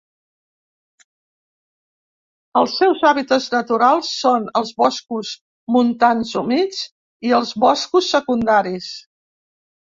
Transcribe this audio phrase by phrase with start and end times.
[2.61, 5.35] Els seus hàbitats naturals són els boscos
[5.77, 6.81] montans humits
[7.31, 8.91] i els boscos secundaris.